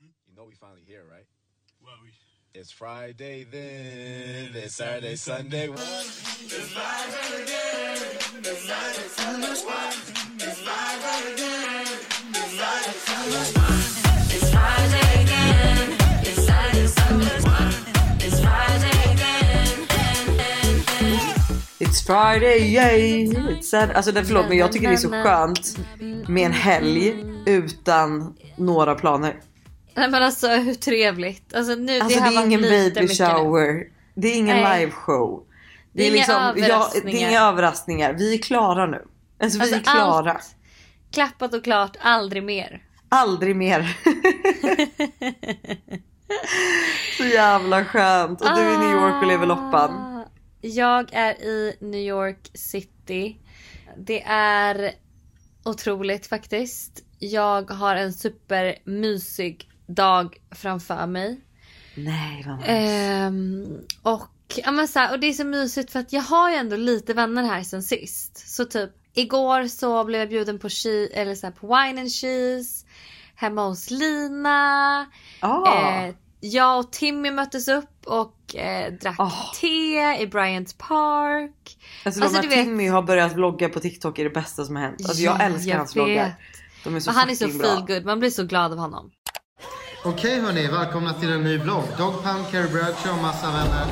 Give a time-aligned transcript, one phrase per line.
[0.00, 1.26] You know we finally here, right?
[1.84, 2.10] Well, we,
[2.54, 5.68] It's Friday then, it's Saturday, Sunday.
[5.68, 7.96] It's Friday again.
[8.44, 9.48] It's Saturday, Sunday.
[10.38, 11.88] It's Friday again.
[21.80, 23.24] It's Friday, yay!
[23.26, 23.90] It's sad.
[23.90, 25.78] Alltså det, förlåt men jag tycker det är så skönt
[26.28, 29.40] med en helg utan några planer.
[29.98, 31.54] Nej men alltså hur trevligt.
[31.54, 33.84] Alltså nu Alltså det det har är ingen baby shower.
[34.14, 34.80] Det är ingen Nej.
[34.80, 35.44] liveshow.
[35.92, 36.52] Det är inga ja,
[37.04, 38.12] det är inga överraskningar.
[38.12, 39.02] Vi är klara nu.
[39.40, 40.32] Alltså, vi Alltså, är klara.
[40.32, 40.54] allt
[41.12, 42.82] Klappat och klart, aldrig mer.
[43.08, 43.96] Aldrig mer.
[47.16, 48.40] så jävla skönt.
[48.40, 49.90] Och du är i New York och lever loppan.
[49.90, 50.24] Ah,
[50.60, 53.36] Jag är i New York city.
[53.98, 54.90] Det är
[55.64, 57.04] otroligt faktiskt.
[57.18, 61.40] Jag har en supermysig dag framför mig.
[61.94, 62.58] Nej vad.
[62.66, 63.66] Ehm,
[64.02, 66.56] och, ja, men så här, och det är så mysigt för att jag har ju
[66.56, 68.48] ändå lite vänner här sen sist.
[68.54, 72.10] Så typ igår så blev jag bjuden på, che- eller så här, på wine and
[72.12, 72.86] cheese.
[73.34, 75.06] Hemma hos Lina.
[75.40, 76.04] Ah.
[76.06, 79.32] Eh, jag och Timmy möttes upp och eh, drack Ah.
[79.60, 81.78] te i Bryant Park.
[82.04, 84.76] alltså, alltså, du här vet- Timmy har börjat vlogga på TikTok är det bästa som
[84.76, 85.00] har hänt.
[85.04, 86.24] Alltså jag Ja, älskar jag hans vloggar.
[86.24, 86.34] vet.
[86.84, 87.68] De är så Och han är så fucking bra.
[87.68, 88.04] feel good.
[88.06, 89.10] man blir så glad av honom.
[90.04, 91.84] Okej hörni, välkomna till en ny vlogg.
[91.98, 93.86] Dog Pound, Carrie Bradshaw och massa vänner.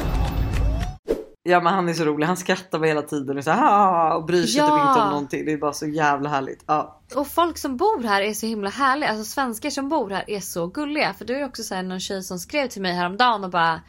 [1.42, 2.26] Ja men han är så rolig.
[2.26, 4.66] Han skrattar bara hela tiden och, så här, "Ah", och bryr sig Ja.
[4.78, 5.44] typ inte om någonting.
[5.44, 6.64] Det är bara så jävla härligt.
[6.66, 7.00] Ja.
[7.14, 9.10] Och folk som bor här är så himla härliga.
[9.10, 11.14] Alltså svenskar som bor här är så gulliga.
[11.14, 13.80] För det är också så här någon tjej som skrev till mig häromdagen och bara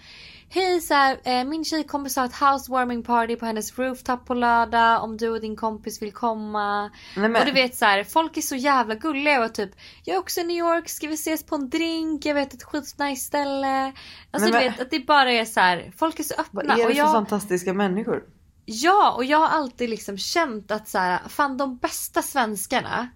[0.50, 5.04] Hej så här, eh, min tjejkompis har ett housewarming party på hennes rooftop på lördag
[5.04, 6.92] om du och din kompis vill komma.
[7.16, 9.72] Nej, Och du vet så här, folk är så jävla gulliga och typ
[10.04, 12.26] Jag är också i New York, ska vi ses på en drink?
[12.26, 13.94] Jag vet ett skitnice ställe.
[14.32, 16.62] Alltså Men du vet att det bara är så här, folk är så öppna.
[16.64, 18.24] vad är det för jag, fantastiska människor?
[18.66, 23.08] Ja, och jag har alltid liksom känt att så här, fan de bästa svenskarna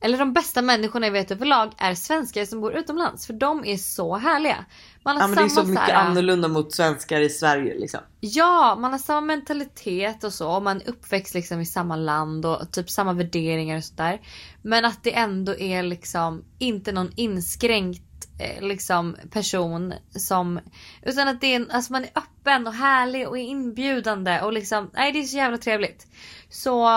[0.00, 3.26] eller de bästa människorna jag vet överlag är svenskar som bor utomlands.
[3.26, 4.64] För de är så härliga.
[5.04, 7.78] Man har Ja men det är så samma mycket här, annorlunda mot svenskar i Sverige
[7.78, 8.00] liksom.
[8.20, 10.50] Ja, man har samma mentalitet och så.
[10.50, 14.20] Och man är uppväxt liksom i samma land och typ samma värderingar och sådär.
[14.62, 18.02] Men att det ändå är liksom inte någon inskränkt
[18.38, 20.60] eh, liksom person som
[21.02, 25.12] utan att det är alltså man är öppen och härlig och inbjudande och liksom nej
[25.12, 26.06] det är så jävla trevligt.
[26.50, 26.88] Så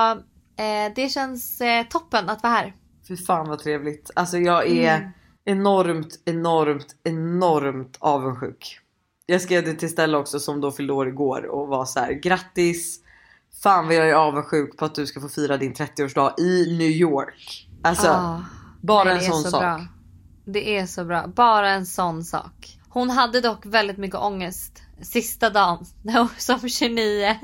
[0.57, 2.73] eh, det känns eh, toppen att vara här.
[3.07, 4.11] Fy fan vad trevligt.
[4.15, 5.09] Alltså jag är Mm.
[5.45, 8.79] enormt, enormt, enormt avundsjuk.
[9.25, 12.11] Jag skrev det till Stella också som då fyllde år igår och var så här:
[12.13, 12.99] grattis.
[13.63, 16.87] Fan vad jag är avundsjuk på att du ska få fira din 30-årsdag i New
[16.89, 17.69] York.
[17.81, 18.41] Alltså Ah.
[18.81, 19.61] bara en sån så sak.
[19.61, 19.81] Bra.
[20.45, 21.27] Det är så bra.
[21.27, 22.79] Bara en sån sak.
[22.89, 27.35] Hon hade dock väldigt mycket ångest sista dagen hon som 29.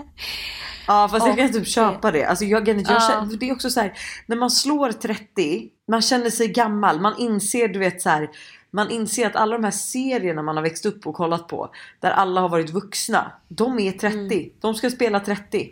[0.87, 2.25] Ja fast jag kan typ köpa det.
[2.25, 2.99] Alltså jag, jag, Ja.
[2.99, 3.93] känner, det är också så här
[4.25, 8.29] när man slår 30, man känner sig gammal, man inser du vet så här.
[8.71, 12.11] Man inser att alla de här serierna man har växt upp och kollat på där
[12.11, 13.31] alla har varit vuxna.
[13.47, 14.17] De är 30.
[14.17, 14.49] Mm.
[14.59, 15.71] De ska spela 30.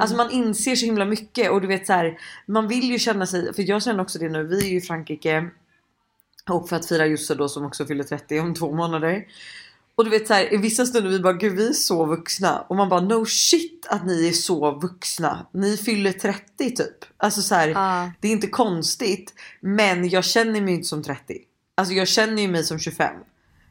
[0.00, 2.18] Alltså man inser så himla mycket och du vet så här.
[2.46, 4.42] Man vill ju känna sig, för jag känner också det nu.
[4.42, 5.48] Vi är ju i Frankrike.
[6.50, 9.24] Och för att fira Josse då som också fyller 30 om två månader.
[10.00, 12.60] Och du vet så här, i vissa stunder vi bara gud vi är så vuxna.
[12.68, 15.46] Och man bara no shit att ni är så vuxna.
[15.52, 17.04] Ni fyller 30 typ.
[17.16, 18.10] Alltså så här, Ja.
[18.20, 19.34] det är inte konstigt.
[19.60, 21.38] Men jag känner mig inte som 30.
[21.76, 23.14] Alltså jag känner ju mig som 25.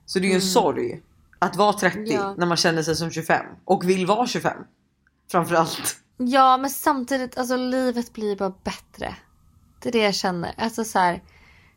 [0.05, 1.01] Så det är ju en sorg
[1.39, 2.11] att vara 30 Mm.
[2.11, 2.35] Ja.
[2.37, 3.45] när man känner sig som 25.
[3.65, 4.57] Och vill vara 25.
[5.31, 5.95] Framförallt.
[6.17, 9.15] Ja men samtidigt alltså livet blir bara bättre.
[9.79, 10.53] Det är det jag känner.
[10.57, 11.23] Alltså så här.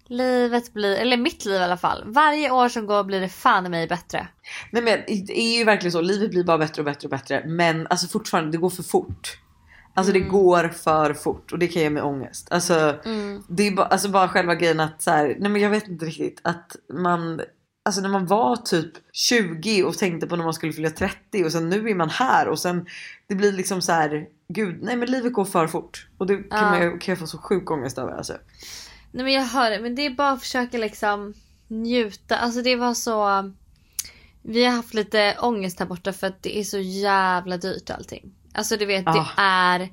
[0.08, 2.02] Livet blir, eller mitt liv i alla fall.
[2.06, 4.28] Varje år som går blir det fan i mig bättre.
[4.70, 6.00] Nej men det är ju verkligen så.
[6.00, 7.42] Livet blir bara bättre och bättre och bättre.
[7.46, 9.38] Men alltså fortfarande det går för fort.
[9.94, 12.48] Alltså det går för fort och det kan ge mig ångest.
[12.50, 13.00] Alltså,
[13.48, 16.04] det är bara, alltså bara själva grejen att så här, nej men jag vet inte
[16.04, 17.40] riktigt att man
[17.84, 21.52] Alltså när man var typ 20 och tänkte på när man skulle fylla 30 och
[21.52, 22.86] sen nu är man här och sen
[23.28, 26.46] det blir liksom så här gud nej men livet går för fort och det kan,
[26.50, 26.70] Ja.
[26.70, 28.32] man, kan jag få så sjuk ångest över alltså.
[29.12, 31.34] Nej men jag hör det, men det är bara att försöka liksom
[31.68, 32.36] njuta.
[32.36, 33.50] Alltså det var så...
[34.42, 38.34] Vi har haft lite ångest här borta för att det är så jävla dyrt allting.
[38.54, 39.12] Alltså du vet Ah.
[39.12, 39.88] det är...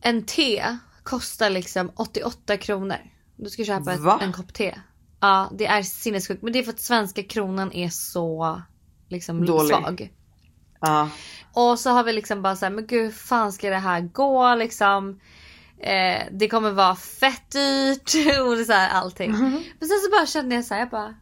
[0.00, 2.96] En te kostar liksom 88 kronor.
[3.36, 4.74] Du ska köpa ett, en kopp te.
[5.20, 6.42] Ja det är sinnessjukt.
[6.42, 8.62] Men det är för att svenska kronan är så
[9.08, 9.68] liksom Dålig.
[9.68, 10.12] svag.
[10.80, 11.08] Ja.
[11.52, 14.00] Och så har vi liksom bara så här, men gud hur fan ska det här
[14.00, 15.20] gå liksom?
[15.82, 19.32] Eh, det kommer vara fett dyrt och så här, allting.
[19.78, 21.14] Men sen så bara kände jag så här, jag bara.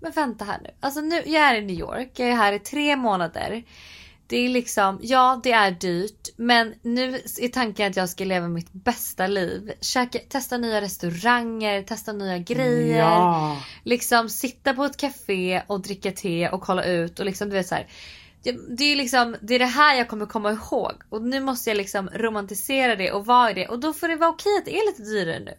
[0.00, 0.70] Men vänta här nu.
[0.80, 3.64] Alltså nu, jag är i New York, jag är här i tre månader.
[4.28, 8.48] Det är liksom, ja det är dyrt men nu är tanken att jag ska leva
[8.48, 9.72] mitt bästa liv.
[9.80, 12.98] Käka, testa nya restauranger, testa nya grejer.
[12.98, 13.62] Ja.
[13.84, 17.66] Liksom sitta på ett café och dricka te och kolla ut och liksom du vet
[17.66, 17.86] så här.
[18.52, 21.76] Det, är liksom, det är det här jag kommer komma ihåg och nu måste jag
[21.76, 24.78] liksom romantisera det och vara i det och då får det vara okej att det
[24.78, 25.54] är lite dyrare nu.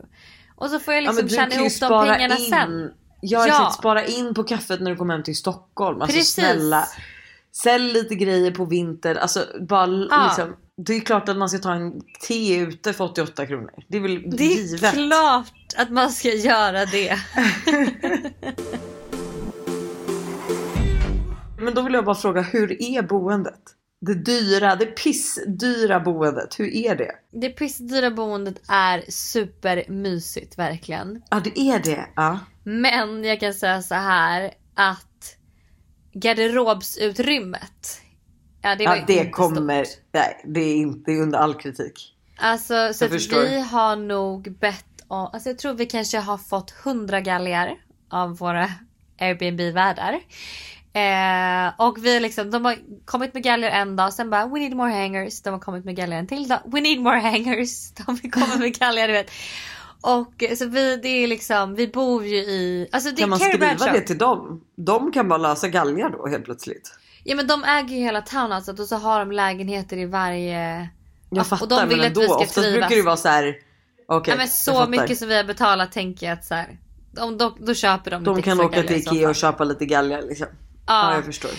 [0.56, 2.50] Och så får jag Ja, liksom du tjäna ihop de pengarna in.
[2.50, 2.92] sen.
[3.22, 3.48] Ja, Ja.
[3.48, 3.74] exakt.
[3.78, 6.02] Spara in på kaffet när du kommer hem till Stockholm.
[6.02, 6.34] Alltså Precis.
[6.34, 6.88] snälla.
[7.64, 9.16] Sälj lite grejer på vinter.
[9.16, 10.24] Alltså bara Ja.
[10.28, 10.56] liksom.
[10.86, 11.94] Det är klart att man ska ta en
[12.28, 13.70] te ute för 88 kronor.
[13.88, 14.94] Det är väl Det är givet.
[14.94, 17.20] klart att man ska göra det.
[21.60, 23.62] Men då vill jag bara fråga, hur är boendet?
[24.02, 27.12] Det dyra, det pissdyra boendet, hur är det?
[27.32, 31.22] Det pissdyra boendet är supermysigt verkligen.
[31.30, 32.06] Ja det är det.
[32.16, 32.40] Ja.
[32.64, 35.38] Men jag kan säga så här att
[36.14, 38.02] garderobsutrymmet.
[38.62, 40.04] Ja det var Ja, det inte kommer, stort.
[40.14, 42.14] nej det är inte under all kritik.
[42.38, 47.22] Alltså så vi har nog bett om, alltså jag tror vi kanske har fått 100
[47.22, 47.76] galgar
[48.10, 48.70] av våra
[49.20, 50.20] Airbnb-värdar.
[50.98, 54.76] Eh, och vi liksom, de har kommit med galgar en dag, sen bara we need
[54.76, 55.42] more hangers.
[55.42, 57.92] De har kommit med galgar en till dag, we need more hangers.
[58.06, 59.32] De kommit med galgar du vet.
[60.02, 63.40] Och eh, så vi, det är liksom, vi bor ju i, alltså det Kan man
[63.40, 64.00] skriva Bradshaw.
[64.00, 64.62] det till dem?
[64.76, 66.92] De kan bara lösa galgar då helt plötsligt.
[67.24, 70.90] Ja men de äger ju hela townhouset och så har de lägenheter i varje...
[71.30, 72.80] Jag och fattar de vill men att vi ändå ska oftast trivas.
[72.80, 73.56] brukar det vara så här.
[74.08, 76.78] Okej, ja, men så mycket som vi har betalat tänker jag att så här,
[77.12, 80.48] de, då, då köper de De kan åka till Ikea och köpa lite galgar liksom.
[80.88, 81.52] Ja, Ja, jag förstår.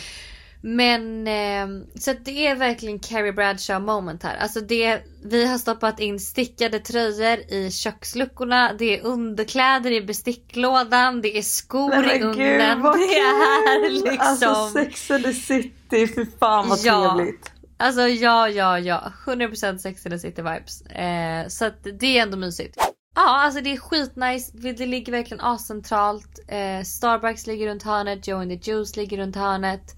[0.60, 4.36] men eh, så det är verkligen Carrie Bradshaw moment här.
[4.36, 8.72] Alltså det, vi har stoppat in stickade tröjor i köksluckorna.
[8.78, 11.20] Det är underkläder i besticklådan.
[11.22, 12.74] Det är skor Nej, i men ugnen.
[12.74, 13.94] gud vad det är kul!
[13.94, 14.18] liksom.
[14.18, 17.14] Alltså Sex and the City, för fan vad Ja.
[17.16, 17.52] trevligt.
[17.80, 19.12] Alltså ja, ja, ja.
[19.26, 20.82] 100% Sex and the City vibes.
[20.82, 21.70] Eh, så
[22.00, 22.76] det är ändå mysigt.
[23.14, 24.50] Ja, alltså det är skitnice.
[24.54, 26.38] Det ligger verkligen ascentralt.
[26.48, 28.28] Eh, Starbucks ligger runt hörnet.
[28.28, 29.96] Joe and the Juice ligger runt hörnet.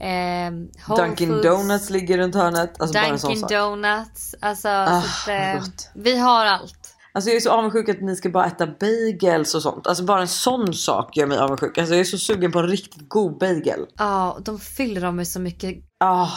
[0.00, 0.50] Eh,
[0.88, 2.80] Whole Dunkin Foods, Donuts ligger runt hörnet.
[2.80, 3.50] Alltså bara en sån Dunkin sak.
[3.50, 4.34] Donuts.
[4.40, 5.62] Alltså, Ah, så att, eh,
[5.94, 6.90] vi har allt.
[7.12, 9.86] Alltså jag är så avundsjuk att ni ska bara äta bagels och sånt.
[9.86, 11.78] Alltså bara en sån sak gör mig avundsjuk.
[11.78, 13.86] Alltså jag är så sugen på en riktigt god bagel.
[13.98, 15.74] Ja, de fyller dem med så mycket.
[16.04, 16.28] Ah.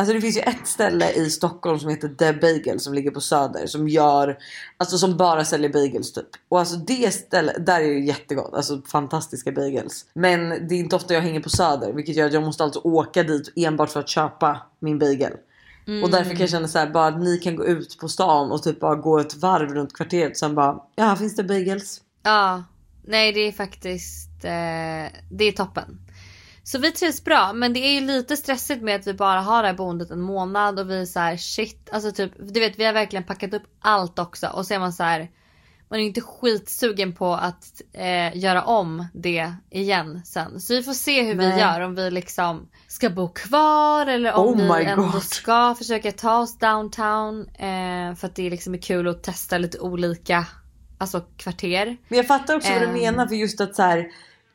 [0.00, 3.20] Alltså det finns ju ett ställe i Stockholm som heter The Bagel som ligger på
[3.20, 4.38] Söder som gör
[4.76, 6.26] Alltså som bara säljer bagels typ.
[6.48, 8.54] Och alltså det stället, där är det jättegott.
[8.54, 10.06] Alltså fantastiska bagels.
[10.12, 12.80] Men det är inte ofta jag hänger på Söder vilket gör att jag måste alltså
[12.80, 15.32] åka dit enbart för att köpa min bagel.
[16.02, 18.52] Och därför kan jag känna så här, bara att ni kan gå ut på stan
[18.52, 21.44] och typ bara gå ett varv runt kvarteret och sen bara ja här finns det
[21.44, 22.00] bagels.
[22.22, 22.64] Ja,
[23.04, 25.98] nej det är faktiskt eh, det är toppen.
[26.72, 29.62] Så vi trivs bra men det är ju lite stressigt med att vi bara har
[29.62, 31.88] det här boendet en månad och vi är så här shit.
[31.92, 34.92] Alltså typ du vet vi har verkligen packat upp allt också och så är man
[34.92, 35.30] så här.
[35.88, 40.60] Man är ju inte skitsugen på att eh, göra om det igen sen.
[40.60, 41.60] Så vi får se hur vi Nej.
[41.60, 45.22] gör om vi liksom ska bo kvar eller om Oh vi ändå God.
[45.22, 47.48] ska försöka ta oss downtown.
[47.48, 50.46] Eh, för att det liksom är kul att testa lite olika
[50.98, 51.96] alltså kvarter.
[52.08, 52.92] Men jag fattar också vad du Ehm.
[52.92, 54.06] menar för just att så här,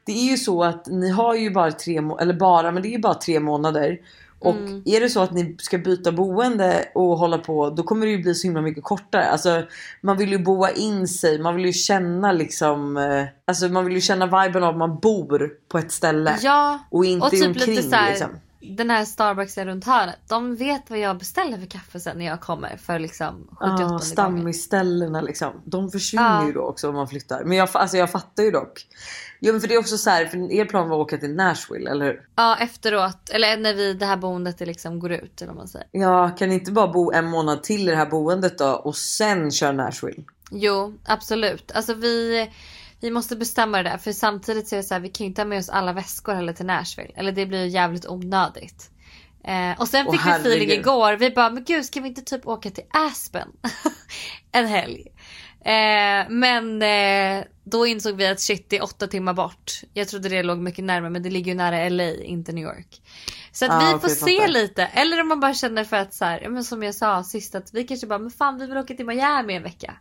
[0.05, 2.91] det är ju så att ni har ju bara tre eller bara men det är
[2.91, 3.97] ju bara tre månader.
[4.39, 4.83] Och Mm.
[4.85, 8.21] är det så att ni ska byta boende och hålla på då kommer det ju
[8.21, 9.25] bli så himla mycket kortare.
[9.25, 9.63] Alltså
[10.01, 13.93] man vill ju boa in sig, man vill ju känna liksom eh, Alltså man vill
[13.93, 16.37] ju känna viben av att man bor på ett ställe.
[16.41, 18.29] Ja, Och inte och typ omkring lite så här, liksom.
[18.69, 20.19] Den här Starbucksen runt hörnet.
[20.27, 23.85] De vet vad jag beställer för kaffe sen när jag kommer för liksom 78 Ja,
[23.87, 23.99] gången.
[23.99, 25.61] stammisställena liksom.
[25.65, 26.47] De försvinner Ja.
[26.47, 27.43] ju då också om man flyttar.
[27.43, 28.87] Men jag, alltså jag fattar ju dock.
[29.39, 31.35] Jo men för det är också så här, för er plan var att åka till
[31.35, 32.27] Nashville eller hur?
[32.35, 35.67] Ja efteråt, eller när vi, det här boendet det liksom går ut eller vad man
[35.67, 35.87] säger.
[35.91, 38.95] Ja, kan ni inte bara bo en månad till i det här boendet då och
[38.95, 40.23] sen köra Nashville?
[40.51, 41.71] Jo absolut.
[41.71, 42.49] Alltså vi,
[43.01, 45.29] vi måste bestämma det där för samtidigt så är det så här, vi kan ju
[45.29, 47.13] inte ha med oss alla väskor heller till Nashville.
[47.15, 48.89] Eller det blir ju jävligt onödigt.
[49.43, 51.13] Eh, och sen Åh, fick vi feeling igår.
[51.13, 53.47] Vi bara, men gud ska vi inte typ åka till Aspen?
[54.51, 55.07] en helg.
[55.65, 59.81] Eh, men eh, då insåg vi att shit det är åtta timmar bort.
[59.93, 63.01] Jag trodde det låg mycket närmare men det ligger ju nära LA, inte New York.
[63.51, 64.47] Så att Ah, vi får se fattar.
[64.47, 64.83] lite.
[64.83, 67.55] Eller om man bara känner för att så här, ja, men som jag sa sist
[67.55, 69.93] att vi kanske bara, men fan vi vill åka till Miami en vecka.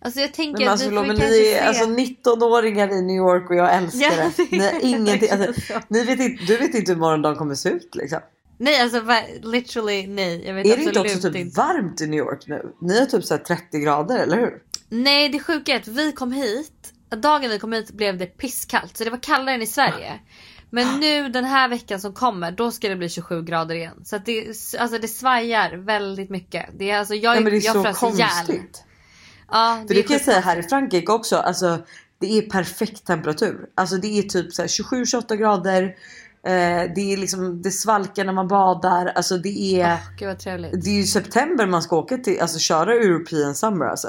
[0.00, 1.54] Alltså jag tänker Men att alltså, vi får men kanske ni se.
[1.54, 4.50] är alltså 19-åringar i New York och jag älskar Ja, det.
[4.58, 5.80] Ni ingenting, alltså, så.
[5.88, 8.20] ni vet inte, du vet inte hur morgondagen kommer se ut liksom.
[8.58, 9.02] Nej alltså
[9.42, 10.46] literally nej.
[10.46, 11.60] Jag vet Är det inte absolut också typ inte.
[11.60, 12.72] varmt i New York nu?
[12.80, 14.62] Ni har typ så här 30 grader eller hur?
[14.90, 16.92] Nej det sjuka är att vi kom hit.
[17.22, 18.96] Dagen vi kom hit blev det pisskallt.
[18.96, 20.20] Så det var kallare än i Sverige.
[20.70, 24.04] Men nu den här veckan som kommer då ska det bli 27 grader igen.
[24.04, 24.46] Så det,
[24.78, 26.66] alltså det svajar väldigt mycket.
[26.78, 28.62] Det är alltså jag, Ja, men det är jag frös ihjäl.
[29.50, 31.36] Ja, För det kan jag säga här i Frankrike också.
[31.36, 31.78] Alltså
[32.20, 33.66] det är perfekt temperatur.
[33.74, 35.82] Alltså det är typ så här 27-28 grader.
[36.46, 39.06] Eh, det är liksom det svalkar när man badar.
[39.06, 40.84] Alltså det är, Åh, Gud vad trevligt.
[40.84, 42.40] det är ju september man ska åka till.
[42.40, 44.08] Alltså köra European summer alltså.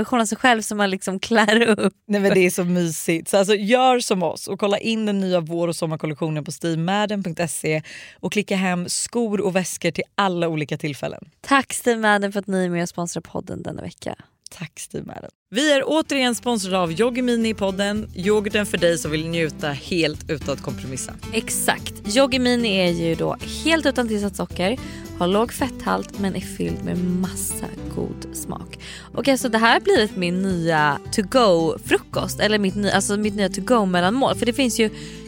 [0.00, 1.94] miniversion av sig själv som man liksom klär upp.
[2.06, 3.28] Nej men det är så mysigt.
[3.28, 7.82] Så alltså, gör som oss och kolla in den nya vår och sommarkollektionen på stevemadden.se
[8.20, 11.30] och klicka hem skor och väskor till alla olika tillfällen.
[11.40, 14.14] Tack Steve Madden för att ni är med och sponsrar podden denna vecka.
[14.58, 15.14] Tack Steve
[15.50, 18.08] Vi är återigen sponsrade av Yoggimini i podden.
[18.14, 21.14] Yoghurten för dig som vill njuta helt utan att kompromissa.
[21.32, 22.16] Exakt.
[22.16, 24.78] Yoggimini är ju då helt utan tillsatt socker,
[25.18, 28.78] har låg fetthalt men är fylld med massa god smak.
[29.14, 33.16] Och alltså det här har blivit min nya to go frukost eller mitt, ny, alltså
[33.16, 34.90] mitt nya to go mellanmål för det finns ju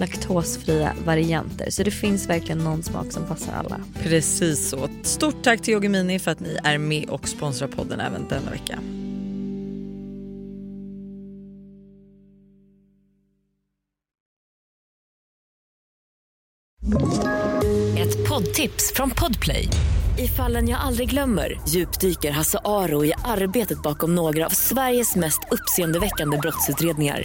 [0.00, 1.70] laktosfria varianter.
[1.70, 3.80] Så det finns verkligen någon smak som passar alla.
[4.02, 4.88] Precis så.
[5.02, 8.50] Stort tack till Yoggi Mini för att ni är med och sponsrar podden även denna
[8.50, 8.78] vecka.
[17.98, 19.68] Ett poddtips från Podplay.
[20.18, 25.40] I fallen jag aldrig glömmer djupdyker Hasse Aro i arbetet bakom några av Sveriges mest
[25.50, 27.24] uppseendeväckande brottsutredningar.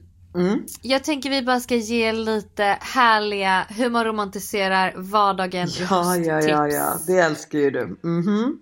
[0.35, 0.65] Mm.
[0.81, 6.41] jag tänker vi bara ska ge lite härliga hur man romantiserar vardagen i Ja, ja,
[6.41, 6.99] ja, ja.
[7.07, 7.99] Det älskar ju du.
[8.03, 8.59] Mhm.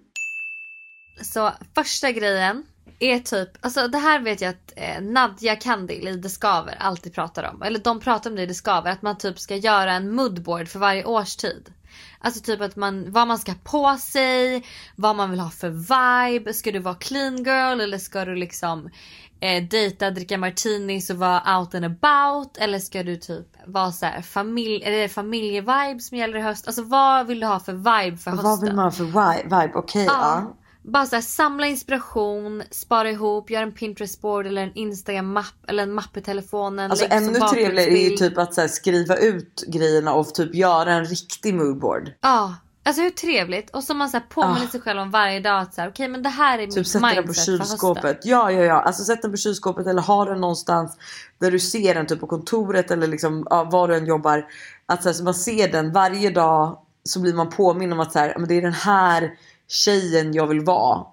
[1.22, 2.66] Så första grejen
[3.00, 7.14] är typ, alltså det här vet jag att eh, Nadja Kandil i Det Skaver alltid
[7.14, 7.62] pratar om.
[7.62, 10.68] Eller de pratar om det i Det Skaver, att man typ ska göra en moodboard
[10.68, 11.74] för varje årstid.
[12.20, 16.54] Alltså typ att man, vad man ska på sig, vad man vill ha för vibe.
[16.54, 18.90] Ska du vara clean girl eller ska du liksom
[19.39, 22.58] eh, dejta, dricka martinis och vara out and about?
[22.58, 26.67] Eller ska du typ vara så här familj, är det familjevibe som gäller i höst?
[26.67, 28.50] Alltså vad vill du ha för vibe för hösten?
[28.50, 29.72] Vad vill man ha för vibe?
[29.75, 30.13] Okej, ja.
[30.13, 30.55] Ja.
[30.81, 35.93] Bara så här, samla inspiration, spara ihop, gör en Pinterest-board eller en Instagram-mapp eller en
[35.93, 36.91] mapp i telefonen.
[36.91, 40.93] Alltså ännu trevligare är ju typ att så här, skriva ut grejerna och typ göra
[40.93, 42.12] en riktig moodboard.
[42.22, 43.69] Ja, alltså hur trevligt.
[43.69, 44.69] Och så man så här påminner Ah.
[44.69, 46.88] sig själv om varje dag att så här, okej men det här är Typ mitt
[46.88, 47.67] sätta den på mindset för hösten.
[47.67, 48.19] kylskåpet.
[48.25, 48.81] Ja, ja, ja.
[48.81, 50.98] Alltså sätt den på kylskåpet eller ha den någonstans
[51.39, 54.45] där du ser den typ på kontoret eller liksom ja, var du än jobbar.
[54.86, 58.12] Att så, här, så man ser den varje dag så blir man påminn om att
[58.12, 59.31] så här, men det är den här
[59.67, 61.05] tjejen jag vill vara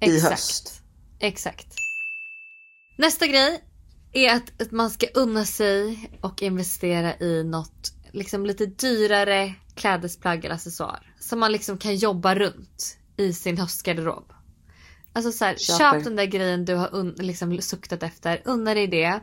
[0.00, 0.30] i Exakt.
[0.32, 0.80] höst.
[1.20, 1.66] Exakt.
[2.98, 3.64] Nästa grej
[4.12, 10.44] är att, att man ska unna sig och investera i något liksom lite dyrare klädesplagg
[10.44, 14.32] eller accessoar som man liksom kan jobba runt i sin höstgarderob.
[15.12, 19.20] Alltså så här, köp den där grejen du har liksom suktat efter, unna dig det.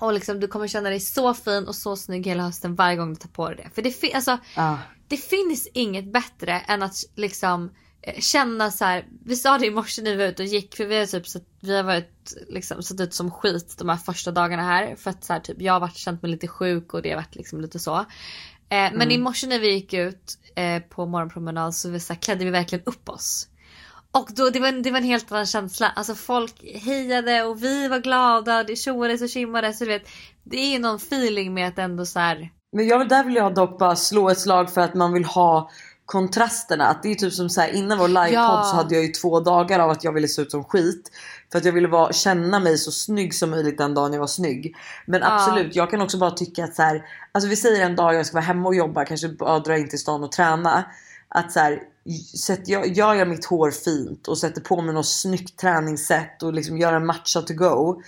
[0.00, 3.10] Och liksom, du kommer känna dig så fin och så snygg hela hösten varje gång
[3.14, 3.70] du tar på dig det.
[3.74, 4.78] För det, fi- alltså, Ja.
[5.08, 7.70] det finns inget bättre än att liksom
[8.02, 9.06] eh, känna så här.
[9.24, 11.26] Vi sa det i morse när vi var ute och gick för vi har typ
[11.28, 14.96] sett, vi har varit liksom sett ut som skit de här första dagarna här.
[14.96, 17.16] För att så här, typ jag har varit känt mig lite sjuk och det har
[17.16, 18.04] varit liksom lite så.
[18.68, 22.20] Eh, men i morse när vi gick ut eh, på morgonpromenad så, vi, så här,
[22.20, 23.48] klädde vi verkligen upp oss.
[24.12, 25.92] Och då, det, var en, det var en helt annan känsla.
[25.96, 28.64] Alltså folk hejade och vi var glada.
[28.64, 29.78] Det tjoades och tjimmades.
[29.78, 30.08] Så du vet,
[30.42, 32.50] det är ju någon feeling med att ändå så här.
[32.72, 35.70] Men jag, där vill jag dock bara slå ett slag för att man vill ha
[36.06, 36.86] kontrasterna.
[36.86, 38.68] Att det är typ som så här, innan vår livepodd Ja.
[38.70, 41.10] så hade jag ju två dagar av att jag ville se ut som skit.
[41.52, 44.26] För att jag ville vara, känna mig så snygg som möjligt den dagen jag var
[44.26, 44.76] snygg.
[45.06, 48.14] Men absolut, jag kan också bara tycka att så här, alltså vi säger en dag
[48.14, 50.84] jag ska vara hemma och jobba, kanske bara dra in till stan och träna.
[51.28, 51.82] Att så här,
[52.38, 56.52] sätt, jag, jag gör mitt hår fint och sätter på mig något snyggt träningssätt och
[56.52, 58.02] liksom gör en matcha to go.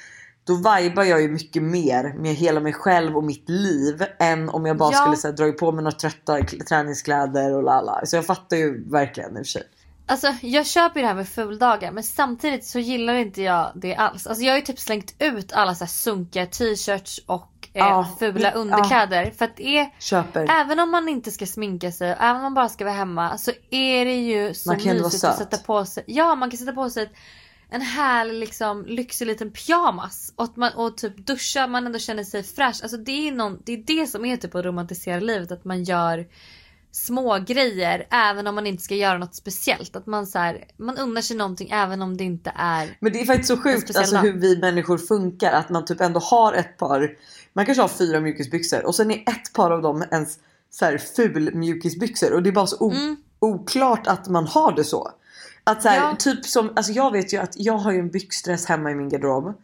[0.46, 4.66] Då vibar jag ju mycket mer med hela mig själv och mitt liv än om
[4.66, 4.98] jag bara Ja.
[4.98, 8.00] skulle så här, dra på mig några trötta kl- träningskläder och lala.
[8.06, 9.62] Så jag fattar ju verkligen i och för sig.
[10.08, 13.94] Alltså jag köper ju det här med fuldagar men samtidigt så gillar inte jag det
[13.96, 14.26] alls.
[14.26, 18.08] Alltså jag har ju typ slängt ut alla så här sunkiga t-shirts och eh, Ja,
[18.18, 18.58] fula ja.
[18.60, 19.30] underkläder.
[19.38, 20.46] För att det är, Köper.
[20.60, 23.50] även om man inte ska sminka sig, även om man bara ska vara hemma så
[23.70, 26.04] är det ju så Man kan mysigt att sätta på sig.
[26.06, 27.12] Ja man kan sätta på sig ett,
[27.76, 30.32] en härlig liksom lyxig liten pyjamas.
[30.36, 32.78] Och, man, och typ duscha, man ändå känner sig fräsch.
[32.82, 35.52] Alltså det är, någon, det är det som är typ att romantisera livet.
[35.52, 36.26] Att man gör
[36.92, 39.96] små grejer även om man inte ska göra något speciellt.
[39.96, 42.96] Att man, så här, man unnar sig någonting även om det inte är...
[43.00, 45.52] Men det är faktiskt så sjukt alltså, hur vi människor funkar.
[45.52, 47.16] Att man typ ändå har ett par.
[47.52, 50.38] Man kanske har fyra mjukisbyxor och sen är ett par av dem ens
[50.70, 52.32] så här ful mjukisbyxor.
[52.32, 53.16] Och det är bara så Mm.
[53.38, 55.10] oklart att man har det så.
[55.70, 56.16] Att så här, Ja.
[56.18, 59.08] typ som, alltså jag vet ju att jag har ju en byxdress hemma i min
[59.08, 59.54] garderob.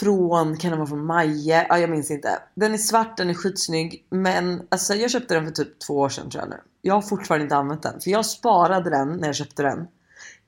[0.00, 1.66] Från, kan det vara från Maje?
[1.68, 2.38] Ja jag minns inte.
[2.54, 4.06] Den är svart, den är skitsnygg.
[4.10, 6.56] Men alltså jag köpte den för typ två år sedan tror jag nu.
[6.82, 8.00] Jag har fortfarande inte använt den.
[8.00, 9.86] För jag sparade den när jag köpte den.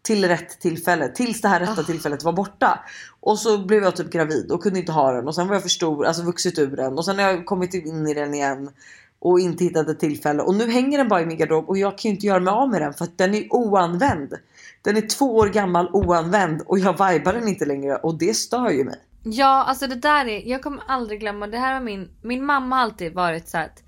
[0.03, 1.09] Till rätt tillfälle.
[1.09, 2.85] Tills det här rätta tillfället var borta.
[3.21, 5.29] Och så blev jag typ gravid och kunde inte ha den.
[5.29, 6.99] Och sen var jag för stor, alltså vuxit ur den.
[6.99, 8.71] Och sen har jag kommit in i den igen.
[9.25, 10.43] Och inte hittat ett tillfälle.
[10.43, 11.69] Och nu hänger den bara i min garderob.
[11.69, 12.93] Och jag kan ju inte göra mig av med den.
[12.93, 14.35] För att den är oanvänd.
[14.83, 16.63] Den är två år gammal oanvänd.
[16.67, 17.97] Och jag vibar den inte längre.
[17.97, 19.01] Och det stör ju mig.
[19.27, 22.77] Ja alltså det där är, jag kommer aldrig glömma, det här var min, min mamma
[22.77, 23.83] har alltid varit så att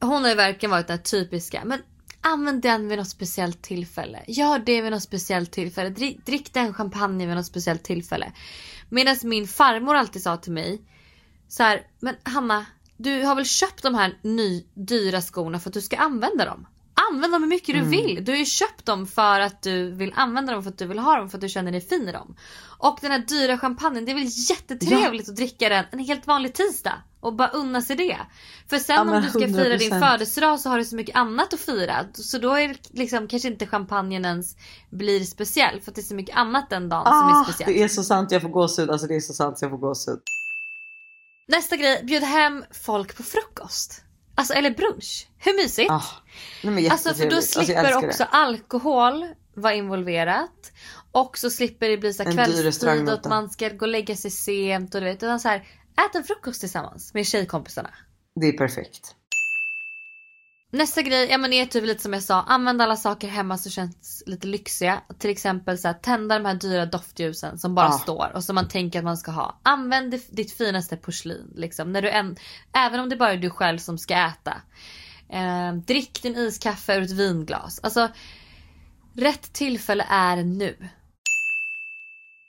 [0.00, 1.78] hon har ju verkligen varit den här typiska, men
[2.20, 4.22] använd den vid något speciellt tillfälle.
[4.26, 5.90] Gör det vid något speciellt tillfälle.
[5.90, 8.32] Drick, drick den champagne vid något speciellt tillfälle.
[8.88, 10.82] Medan min farmor alltid sa till mig
[11.48, 12.66] så här, men Hanna,
[13.02, 16.66] du har väl köpt de här ny, dyra skorna för att du ska använda dem?
[17.12, 18.24] Använd dem hur mycket du vill.
[18.24, 20.98] Du har ju köpt dem för att du vill använda dem, för att du vill
[20.98, 22.36] ha dem, för att du känner dig fin i dem.
[22.78, 26.54] Och den här dyra champagnen, det är väl jättetrevligt att dricka den en helt vanlig
[26.54, 26.92] tisdag.
[27.20, 28.16] Och bara unna sig det.
[28.70, 30.00] För sen Ja, om du ska fira din 100%.
[30.10, 32.06] födelsedag så har du så mycket annat att fira.
[32.14, 34.56] Så då är liksom kanske inte champagnen ens
[34.90, 35.80] blir speciell.
[35.80, 37.74] För att det är så mycket annat den dagen som är Ah, speciellt.
[37.74, 38.90] det är så sant jag får gåshud.
[38.90, 40.18] Alltså det är så sant jag får gåshud.
[41.50, 44.04] Nästa grej, bjud hem folk på frukost.
[44.34, 45.28] Alltså eller brunch.
[45.38, 45.92] Hur mysigt?
[46.62, 47.36] Men Alltså för då.
[47.36, 48.28] Alltså, slipper älskar också det.
[48.30, 50.72] alkohol vara involverat.
[51.12, 54.30] Och så slipper det bli så kvällstid och att man ska gå och lägga sig
[54.30, 55.22] sent och du vet.
[55.22, 55.56] Utan så här,
[56.06, 57.90] ät en frukost tillsammans med tjejkompisarna.
[58.40, 59.14] Det är perfekt.
[60.72, 62.42] Nästa grej ja, men är typ lite som jag sa.
[62.42, 65.00] Använd alla saker hemma som känns lite lyxiga.
[65.18, 67.92] Till exempel så här, tända de här dyra doftljusen som bara Ah.
[67.98, 69.60] står och som man tänker att man ska ha.
[69.62, 71.52] Använd ditt finaste porslin.
[71.56, 72.36] Liksom, när du än,
[72.72, 74.56] även om det bara är du själv som ska äta.
[75.32, 77.80] Eh, drick din iskaffe ur ett vinglas.
[77.82, 78.08] Alltså,
[79.16, 80.88] rätt tillfälle är nu.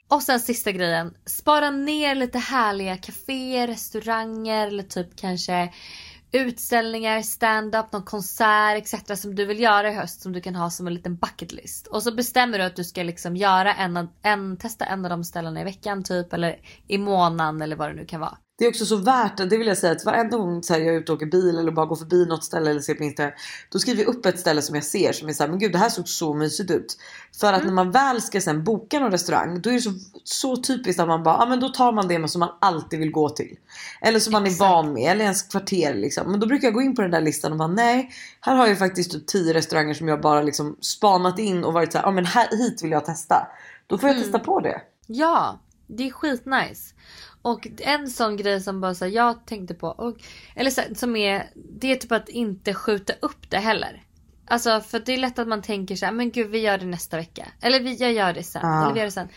[0.08, 1.14] Och sen sista grejen.
[1.26, 5.72] Spara ner lite härliga kaféer, restauranger eller typ kanske
[6.32, 9.20] utställningar, stand-up, någon konsert etc.
[9.20, 11.86] som du vill göra i höst som du kan ha som en liten bucket list.
[11.86, 15.24] Och så bestämmer du att du ska liksom göra en, en testa en av de
[15.24, 18.38] ställena i veckan typ eller i månaden eller vad det nu kan vara.
[18.62, 20.80] Det är också så värt det, det vill jag säga att varenda gång så här,
[20.80, 23.04] jag är ute och åker bil eller bara går förbi något ställe eller ser på
[23.04, 23.32] Instagram.
[23.68, 25.78] Då skriver jag upp ett ställe som jag ser som är såhär, men gud det
[25.78, 26.98] här såg så mysigt ut.
[27.40, 29.92] För att när man väl ska sen boka någon restaurang då är det så,
[30.24, 33.10] så typiskt att man bara, ja men då tar man det som man alltid vill
[33.10, 33.56] gå till.
[34.00, 36.30] Eller som man är van med, eller ens kvarter liksom.
[36.30, 38.66] Men då brukar jag gå in på den där listan och bara nej, här har
[38.66, 42.10] jag faktiskt typ 10 restauranger som jag bara liksom spanat in och varit såhär, ja
[42.10, 43.46] men här, hit vill jag testa.
[43.86, 44.80] Då får jag testa på det.
[45.06, 46.94] Ja, det är skitnice.
[47.42, 50.16] Och en sån grej som bara så här, jag tänkte på, och,
[50.54, 54.02] eller så, som är, det är typ att inte skjuta upp det heller.
[54.46, 56.86] Alltså för det är lätt att man tänker så här, men gud vi gör det
[56.86, 57.48] nästa vecka.
[57.60, 58.62] Eller vi, jag gör det sen.
[58.64, 58.82] Ja.
[58.82, 59.28] Eller vi gör det sen.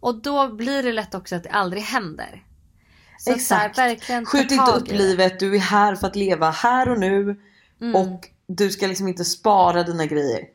[0.00, 2.44] Och då blir det lätt också att det aldrig händer.
[3.18, 3.76] Så Exakt.
[3.76, 7.40] Här, Skjut inte upp livet, du är här för att leva här och nu.
[7.80, 7.96] Mm.
[7.96, 10.46] Och du ska liksom inte spara dina grejer.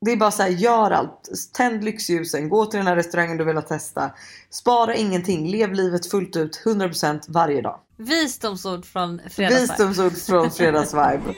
[0.00, 1.28] Det är bara så här, gör allt.
[1.52, 4.10] Tänd lyxljusen, gå till den här restaurangen du vill ha testa.
[4.50, 7.80] Spara ingenting, lev livet fullt ut 100% varje dag.
[7.96, 9.60] Visdomsord från fredagsvibe.
[9.60, 11.34] Visdomsord från fredagsvibe.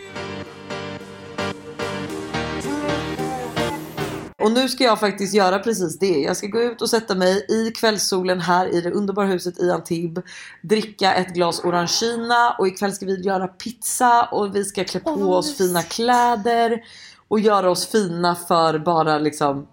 [4.38, 6.20] Och nu ska jag faktiskt göra precis det.
[6.20, 9.70] Jag ska gå ut och sätta mig i kvällssolen här i det underbara huset i
[9.70, 10.24] Antibes.
[10.62, 15.14] Dricka ett glas orangina och ikväll ska vi göra pizza och vi ska klä på
[15.14, 16.80] vad oss fina kläder.
[17.30, 19.66] Och göra oss fina för bara liksom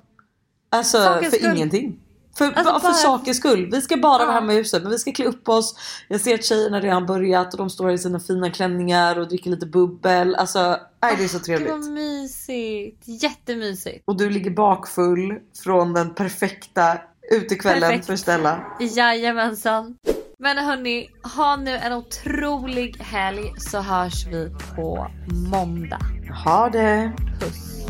[0.69, 1.55] Alltså Sakens för skull.
[1.57, 1.99] ingenting.
[2.37, 3.69] För, Alltså, bara för sakens skull.
[3.71, 4.25] Vi ska bara Ja.
[4.25, 5.75] vara hemma i huset men vi ska klä upp oss.
[6.07, 9.49] Jag ser att tjejerna redan börjat och de står i sina fina klänningar och dricker
[9.49, 10.35] lite bubbel.
[10.35, 11.69] Alltså nej, det är så Gud trevligt.
[11.69, 13.01] vad mysigt.
[13.05, 14.03] Jättemysigt.
[14.05, 16.97] Och du ligger bakfull från den perfekta
[17.31, 18.05] utekvällen Perfekt.
[18.05, 18.59] för Stella.
[18.79, 19.95] Jajamensan.
[20.39, 25.07] Men hörni, ha nu en otrolig helg så hörs vi på
[25.51, 25.99] måndag.
[26.45, 27.11] Ha det!
[27.39, 27.87] Puss.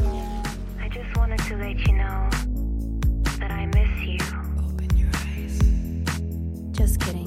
[6.80, 7.27] Just wanted